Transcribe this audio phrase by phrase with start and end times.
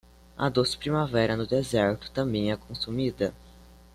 [0.39, 3.35] A doce primavera no deserto também é consumida